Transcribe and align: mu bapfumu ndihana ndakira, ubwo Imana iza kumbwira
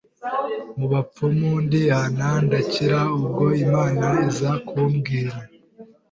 mu 0.77 0.85
bapfumu 0.93 1.49
ndihana 1.65 2.29
ndakira, 2.45 2.99
ubwo 3.19 3.45
Imana 3.65 4.05
iza 4.27 4.51
kumbwira 4.67 5.35